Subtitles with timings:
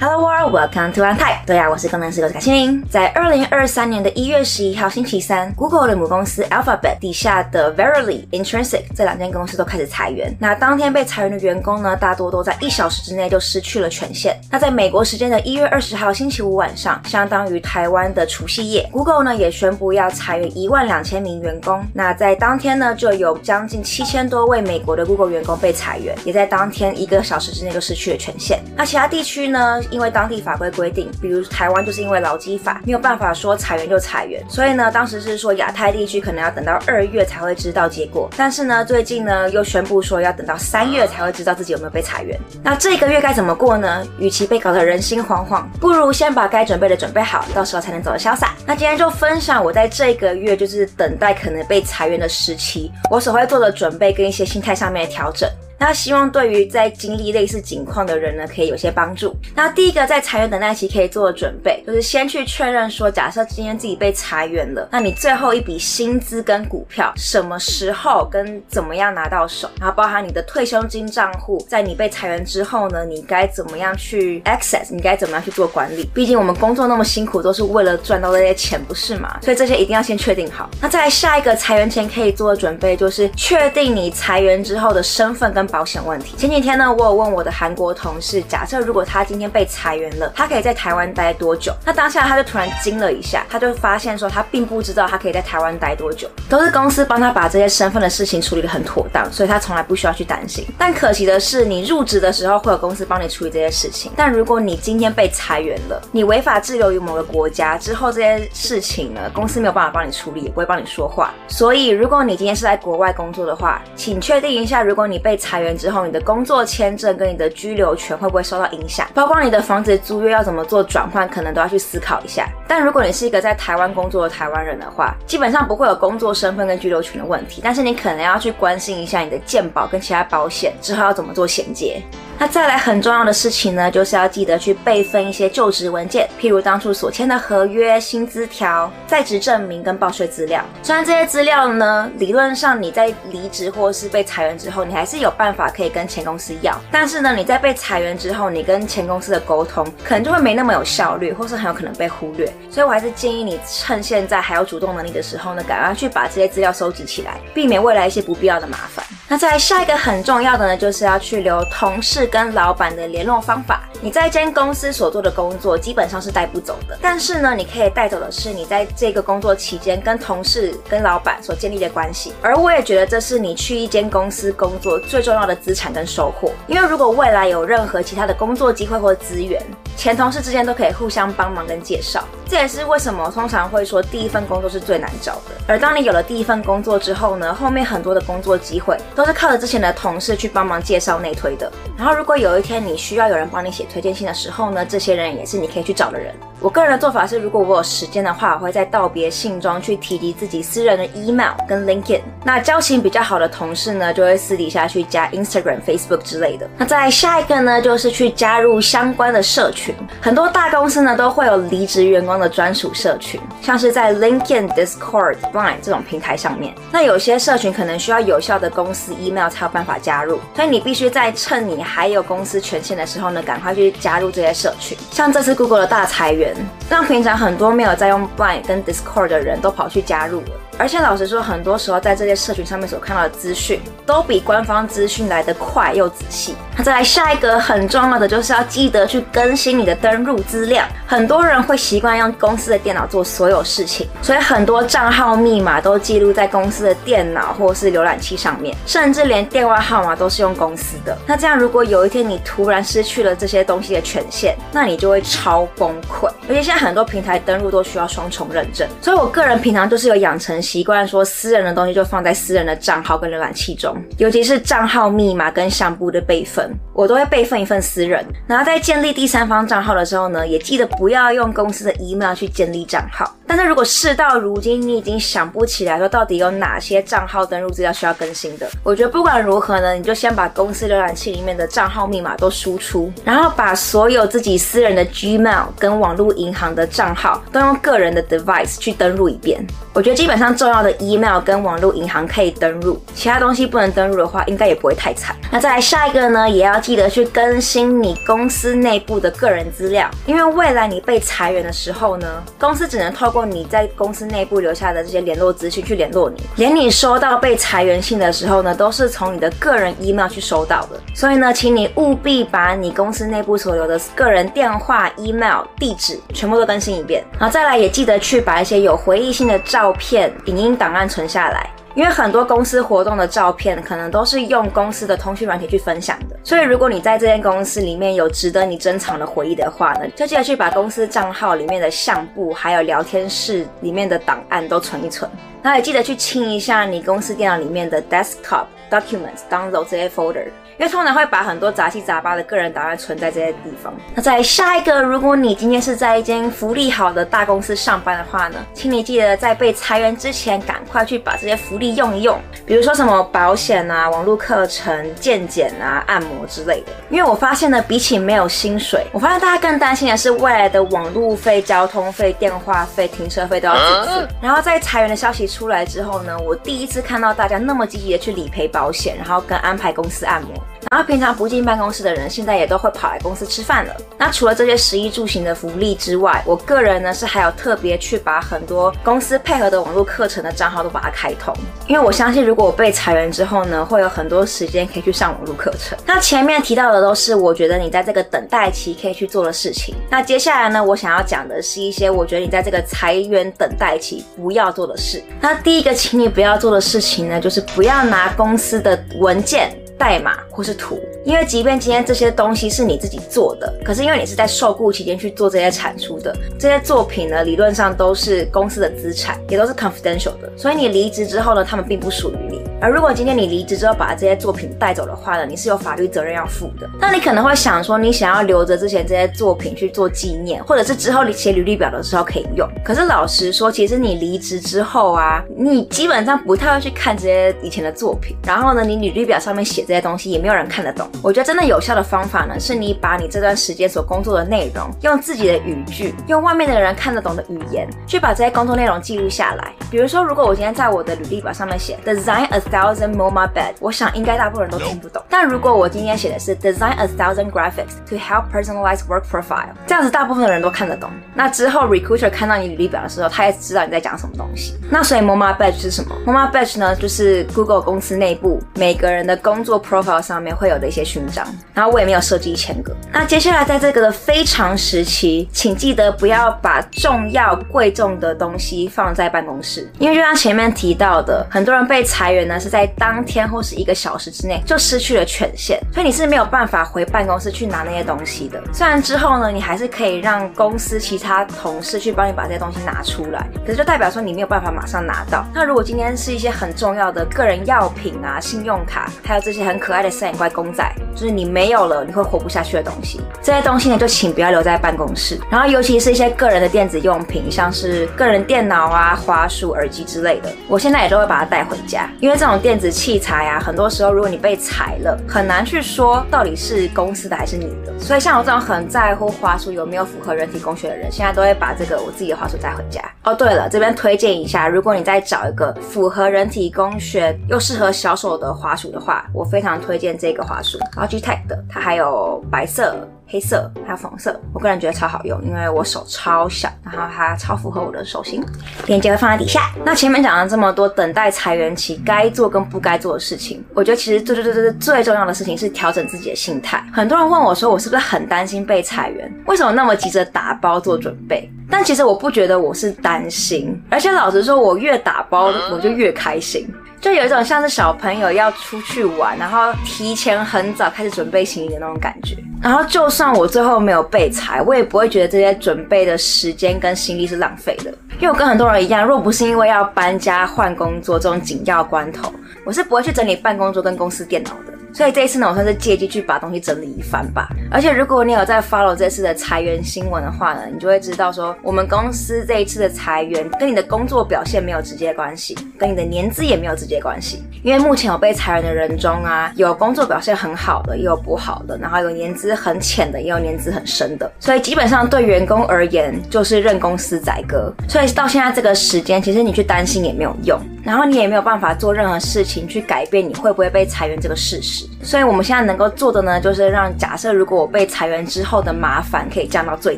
[0.00, 1.44] Hello world, welcome to Untype。
[1.44, 2.80] 对啊，我是工程师高卡西林。
[2.88, 10.32] 在二零二三年的一月十一号星期三，Google 的母公司 Alphabet 底下的 Verily、Intrinsic 这两间公司都开始裁员。
[10.38, 14.40] 那当天被裁员的员工呢，大多都在一小时之内就失去了权限。
[14.52, 21.84] 那在美国时间的一月二十号星期五晚上，相当于台湾的除夕夜，Google 呢也宣布要裁员一万两千名员工。
[21.92, 28.60] 那在当天呢，就有将近七千多位美国的 Google 员工被裁员，也在当天一个小时之内就失去了权限。
[28.76, 29.82] 那其他地区呢？
[29.90, 38.28] 因为当地法规规定，比如台湾就是因为劳基法没有办法说裁员就裁员，所以呢，当时是说亚太地区可能要等到二月才会知道结果。
[38.36, 42.38] 但是呢，最近呢又宣布说要等到三月才会知道自己有没有被裁员。
[42.62, 44.06] 那这个月该怎么过呢？
[44.18, 48.54] 与其被搞得人心惶惶，不如先把该准备的准备好，到时候才能走得潇洒。
[48.66, 55.48] 那今天就分享我在这个月就是等待可能被裁员的时期，我所会做的准备跟一些心态上面的调整。
[55.78, 59.34] 那希望对于在经历类似情况的人呢，可以有些帮助。
[59.54, 69.68] 那第一个在裁员等待期可以做的准备，就是先去确认说，假设今天自己被裁员了，那你最后一笔薪资跟股票什么时候跟怎么样拿到手？
[69.78, 74.88] 然后包含你的退休金账户，在你被裁员之后呢，你该怎么样去 access？
[74.90, 76.08] 你该怎么样去做管理？
[76.12, 79.38] 毕竟我们工作那么辛苦，都是为了赚到这些钱，不是吗？
[79.42, 80.68] 所以这些一定要先确定好。
[80.80, 86.36] 那在下一个裁员前可以做的准备，就是确定你裁员之后的身份跟保险问题。
[86.36, 91.72] 前几天呢，我有问我的韩国同事，假设如果他今天被裁员了，他可以在台湾待多久？
[91.84, 100.66] 那当下他就突然惊了一下，他就发现说他并不知道他可以在台湾待多久，都是公司帮他把这些身份的事情处理得很妥当，所以他从来不需要去担心。
[100.78, 111.32] 但可惜的是，你入职的时候会有公司帮你处理这些事情，但如果你今天被裁员了，你违法滞留于某个国家之后，这些事情呢，公司没有办法帮你处理，也不会帮你说话。
[111.48, 119.08] 所以，如果你今天是在国外工作的话，请确定一下，如果你被裁裁员之后，你的工作签证跟你的居留权会不会受到影响？
[119.12, 122.48] 包括你的房子租约要怎么做转换，可能都要去思考一下。
[122.68, 127.60] 但如果你是一个在台湾工作的台湾人的话，基本上不会有工作身份跟居留权的问题。
[127.64, 132.00] 但是你可能要去关心一下你的健保跟其他保险之后要怎么做衔接。
[132.38, 140.64] 那再来很重要的事情呢，就是要记得去备份一些就职文件，譬如当初所签的合约、薪资条、在职证明跟报税资料。
[140.84, 152.52] 虽然这些资料呢，理论上你在离职或是被裁员之后，你还是有办办法可以跟前公司要，但是呢，你在被裁员之后，你跟前公司的沟通可能就会没那么有效率，或是很有可能被忽略。
[152.70, 159.02] 所以我还是建议你趁现在还有主动能力的时候呢，赶快去把这些资料收集起来，避免未来一些不必要的麻烦。
[159.26, 163.84] 那在下一个很重要的呢，就是要去留同事跟老板的联络方法。
[164.00, 172.32] 你在一间公司所做的工作基本上是带不走的，但是呢，你可以带走的是你在这个工作期间跟同事、跟老板所建立的关系。
[172.42, 176.52] 而我也觉得这是你去一间公司工作最重要的资产跟收获。
[176.66, 179.62] 因为如果未来有任何其他的工作机会或资源，
[179.96, 182.24] 前同事之间都可以互相帮忙跟介绍。
[182.48, 185.54] 这也是为什么通常会说第一份工作是最难找的。
[185.66, 191.70] 而当你有了第一份工作之后呢，后面很多的工作机会都是靠着之前的同事去帮忙介绍内推的。
[191.96, 196.34] 然后如果有一天你需要有人帮你写推荐信的时候呢，这些人也是你可以去找的人。
[196.60, 202.20] 我个人的做法是，如果我有时间的话，我会在道别信中去提及自己私人的 email 跟 LinkedIn。
[202.42, 206.68] 那交情比较好的同事呢，就会私底下去加 Instagram、Facebook 之类的。
[206.76, 209.94] 那再下一个呢，就是去加入相关的社群。
[210.20, 216.74] 很多大公司呢都会有离职员工的专属社群，像是在 LinkedIn、Discord、Line 这种平台上面。
[216.90, 224.96] 那有些社群可能需要有效的公司 email 才有办法加入，所以你必须在趁你还有公司权限的时候呢，赶快去加入这些社群。
[225.10, 226.54] 像这次 Google 的大裁员，
[226.88, 230.50] 让平常很多没有在用 Line 跟 Discord 的人都跑去加入了。
[230.78, 236.54] 而且老实说，很多时候在这些社群上面所看到的资讯，都比官方资讯来得快又仔细。
[236.76, 240.84] 那再来下一个很重要的，就是要记得去更新你的登入资料。
[241.06, 251.16] 很多人会习惯用公司的电脑做所有事情，所以很多账号密码都记录在公司的电脑或是浏览器上面，甚至连电话号码都是用公司的。
[251.26, 256.30] 那这样，如果有一天你突然失去了这些东西的权限，那你就会超崩溃。
[256.48, 268.22] 而且现在很多平台登录都需要双重认证，所以我个人平常就是有养成习惯说，私人的东西就放在私人的账号跟浏览器中，尤其是账号密码跟相簿的备份，我都会备份一份私人。
[268.46, 273.34] 然后在建立第三方账号的时候呢，也记得不要用公司的 email 去建立账号。
[273.46, 289.66] 但是如果事到如今，你已经想不起来说到底有哪些账号登录资料需要更新的，我觉得不管如何呢，你就先把公司浏览器里面的账号密码都输出，然后把所有自己私人的 Gmail 跟网络银行的账号都用个人的 device 去登录一遍。
[289.94, 295.36] 我觉得基本上重要的 email 跟网络银行可以登入，其他东西不能登入的话，应该也不会太惨。
[295.52, 302.26] 那再来下一个呢，也要记得去更新你公司内部的个人资料，因为未来你被裁员的时候呢，
[302.58, 311.00] 公司只能透过你在公司内部留下的这些联络资讯去联络你，连你收到被裁员信的时候呢，都是从你的个人 email 去收到的。
[311.14, 321.70] 所以呢，请你务必把你公司内部所有的个人电话、email、地址全部都更新一遍，然后再来也记得去把一些有回忆性的照片、影音档案存下来。
[321.94, 335.28] 因为很多公司活动的照片可能都是用公司的通讯软体去分享的，所以如果你在这间公司里面有值得你珍藏的回忆的话呢，就记得去把公司账号里面的相簿还有聊天室里面的档案都存一存，
[335.60, 340.46] 那也记得去清一下你公司电脑里面的 desktop documents download 这些 folder。
[340.78, 343.92] 因为通常会把很多杂七杂八的个人档案存在这些地方。
[344.14, 352.40] 那在下一个，如果你今天是在一间福利好的大公司上班的话呢，请你记得在被裁员之前，赶快去把这些福利用一用。
[352.64, 356.92] 比如说什么保险啊、网络课程、健检啊、按摩之类的。
[357.10, 364.28] 因为我发现呢，比起没有薪水，我发现大家更担心的是未来的网络费、交通费、电话费、停车费都要自付。
[364.40, 370.50] 然后在裁员的消息出来之后呢，我第一次看到大家那么积极的去理赔保险，然后跟安排公司按摩。
[370.90, 373.94] 然后平常不进办公室的人，现在也都会跑来公司吃饭了。
[374.16, 381.54] 那除了这些食衣住行的福利之外，我个人呢是还有特别去把很多公司配合的网络课程的账号都把它开通，
[381.88, 385.98] 因为我相信如果我被裁员之后呢，会有很多时间可以去上网络课程。
[386.06, 389.94] 那前面提到的都是我觉得你在这个等待期可以去做的事情。
[390.08, 395.22] 那接下来呢，我想要讲的是一些我觉得你在这个裁员等待期不要做的事。
[395.38, 399.70] 那第一个，请你不要做的事情呢，就是不要拿公司司的文件。
[399.98, 412.62] 代码或是图，因为即便今天这些东西是你自己做的，可是因为你是在受雇期间去做这些产出的，这些作品呢，理论上都是公司的资产，也都是 confidential 的，所以你离职之后呢，他们并不属于你。
[412.80, 416.88] 而如果今天你离职之后把这些作品带走的话呢，你是有法律责任要负的。
[417.00, 422.68] 那你可能会想说，你想要留着之前这些作品去做纪念，或者是之后你写履历表的时候可以用。
[422.84, 431.08] 可是老实说，其实你离职之后啊，你基本上不太会去看这些以前的作品，然后呢，你履历表上面写这些东西也没有人看得懂。
[431.20, 439.72] 我觉得真的有效的方法呢，是你把你这段时间所工作的内容，用自己的语句，用外面的人看得懂的语言，去把这些工作内容记录下来。
[439.90, 445.22] 比如说，如果我今天在我的履历表上面写 design a thousand MoMA bed，我想应该大部分人都听不懂。
[445.28, 451.10] 但如果我今天写的是 design a thousand graphics to help personalize work profile，这样子大部分的人都看得懂。
[451.34, 454.78] 那之后 recruiter 看到你履历表的时候，他也知道你在讲什么东西。
[454.90, 461.46] 那所以 MoMA badge 是什么？MoMA badge 呢，就是 Google 公司内部每个人的工作 profile 上面会有的一些勋章。
[461.74, 462.94] 然后我也没有设计一千个。
[463.12, 478.62] 那接下来在这个的非常时期，请记得不要把重要贵重的东西放在办公室，因为就像前面提到的，很多人被裁员呢是在当天或是一个小时之内就失去了权限，所以你是没有办法回办公室去拿那些东西的。
[478.72, 485.44] 虽然之后呢，你还是可以让公司其他同事去帮你把这些东西拿出来，可是就代表说你没有办法马上拿到。
[485.54, 490.84] 那如果今天是一些很重要的个人药品啊、信用卡，还有这些很可爱的三眼怪公仔，
[491.14, 493.20] 就是你没有了，你会活不下去的东西。
[493.42, 495.38] 这些东西呢，就请不要留在办公室。
[495.50, 507.92] 然后尤其是一些个人的电子用品，像是个人电脑啊、花束、耳机之类的，我现在也都会把它带回家，因为这这种电子器材啊，很多时候如果你被裁了，很难去说到底是公司的还是你的。
[508.00, 513.02] 所以像我这种很在乎滑鼠有没有符合人体工学的人，现在都会把这个我自己的滑鼠带回家。
[513.24, 522.96] 哦，对了，这边推荐一下，如果你在找一个符合人体工学又适合小手的滑鼠的话，我非常推荐这个滑鼠，Logitech 的，它还有白色。
[523.30, 528.42] 黑色还有粉色，我个人觉得超好用，因为我手超小，然后它超符合我的手型。
[528.86, 529.70] 链接会放在底下。
[529.84, 536.82] 那前面讲了这么多等待裁员期该做跟不该做的事情，我觉得其实最最最最最重要的事情是调整自己的心态。
[536.92, 539.30] 很多人问我说，我是不是很担心被裁员？
[539.46, 541.50] 为什么那么急着打包做准备？
[541.70, 546.66] 但其实我不觉得我是担心，而且老实说，我越打包我就越开心。
[547.00, 552.36] 就有一种像是小朋友要出去玩，然后提前很早开始准备行李的那种感觉。
[552.60, 557.92] 然后就算我最后没有被裁，我也不会觉得这些准备的时间跟心力是浪费的。
[558.18, 562.32] 因为我跟很多人一样，若不是因为要搬家换工作这种紧要关头，
[562.64, 564.67] 我是不会去整理办公桌跟公司电脑的。
[564.98, 567.48] 所以这一次呢，我算是借机去把东西整理一番吧。
[567.70, 577.44] 而且如果你有在 follow 这次的裁员新闻的话呢，你就会知道说，我们公司这一次的裁员跟你的工作表现没有直接关系，跟你的年资也没有直接关系。
[577.62, 584.28] 因为目前有被裁员的人中啊，有工作表现很好的，也有不好的，然后有年资很浅的，也有年资很深的。
[584.40, 587.72] 所以基本上对员工而言，就是任公司宰割。
[587.88, 590.60] 所以到现在这个时间，其实你去担心也没有用。
[590.82, 599.96] 然后你也没有办法做任何事情去改变你会不会被裁员这个事实，所以我们现在能够做的呢，就是让假设如果我被裁员之后的麻烦可以降到最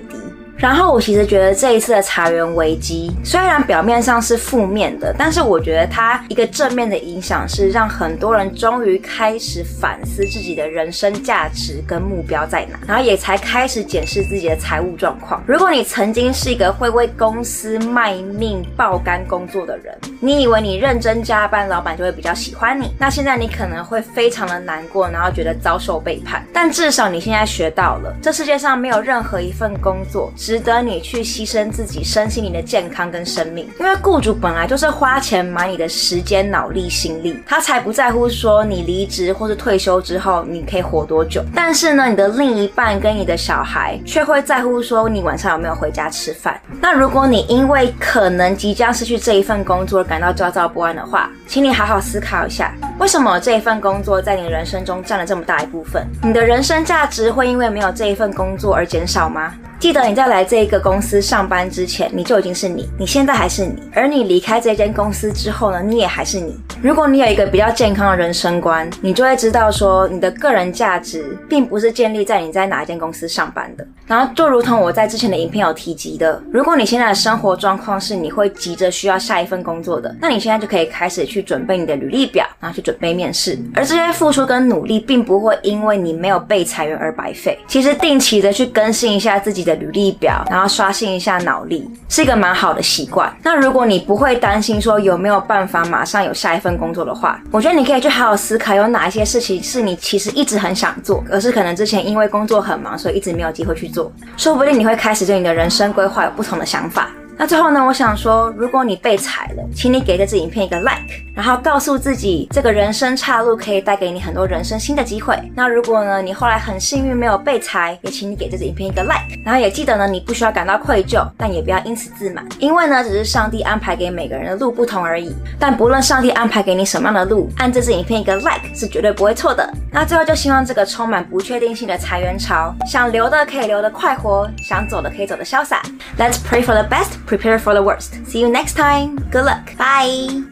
[0.01, 0.17] 低。
[0.61, 15.43] 然后我其实觉得这一次的裁员危机，虽然表面上是负面的，但是我觉得它一个正面的影响是让很多人终于开始反思自己的人生价值跟目标在哪，然后也才开始检视自己的财务状况。
[15.47, 26.45] 如果你曾经是一个会为公司卖命、爆肝工作的人，你以为你认真加班，老板就会比较喜欢你，那现在你可能会非常的难过，然后觉得遭受背叛。
[26.53, 41.41] 但至少你现在学到了，这世界上没有任何一份工作，值得你去牺牲自己身心灵的健康跟生命，因为雇主本来就是花钱买你的时间、脑力、心力，他才不在乎说你离职或是退休之后你可以活多久。
[41.55, 46.61] 但是呢，你的另一半跟你的小孩却会在乎说你晚上有没有回家吃饭。
[46.81, 56.05] 那如果你因为可能即将失去这一份工作而感到焦躁不安的话，请你好好思考一下，为什么这一份工作在你人生中占了这么大一部分？
[56.25, 59.55] 你的人生价值会因为没有这一份工作而减少吗？
[59.81, 66.55] 记得你在来这一个公司上班之前，你就已经是你，你现在还是你，而你离开这间公司之后呢，你也还是你。
[66.83, 73.87] 如果你有一个比较健康的人生观，你就会知道说，你的个人价值并不是建立在你在哪一间公司上班的。
[74.07, 83.59] 然后就如同我在之前的影片有提及的，如果你现在的生活状况是你会急着需要下一份工作的，那你现在就可以开始去准备你的履历表，然后去准备面试。
[83.75, 87.59] 而这些付出跟努力，并不会因为你没有被裁员而白费。
[87.67, 93.35] 其实定期的去更新一下自己的履历表，然后刷新一下脑力，是一个蛮好的习惯。
[93.43, 104.11] 那如果你不会担心说有没有办法马上有下一份工作的话，我觉得你可以去好好思考，有哪一些事情是你其实一直很想做，而是可能之前因为工作很忙，所以一直没有机会去做。
[104.37, 107.11] 说不定你会开始对你的人生规划有不同的想法。
[107.41, 111.01] 那最后呢，我想说，如果你被裁了，请你给这支影片一个 like，
[111.35, 115.35] 然后告诉自己，这个人生岔路可以带给你很多人生新的机会。
[115.55, 125.35] 那如果呢，你后来很幸运没有被裁，也请你给这支影片一个 like，然后也记得呢，你不需要感到愧疚，但也不要因此自满，因为呢，只是上帝安排给每个人的路不同而已。
[125.59, 129.67] 但不论上帝安排给你什么样的路，按这支影片一个 like 是绝对不会错的。
[129.93, 135.83] 那最后就希望这个充满不确定性的裁员潮，想留的可以留的快活，想走的可以走的潇洒。
[136.19, 137.19] Let's pray for the best.
[137.27, 138.15] Prepare for the worst.
[138.27, 139.17] See you next time.
[139.31, 139.77] Good luck.
[139.77, 140.50] Bye.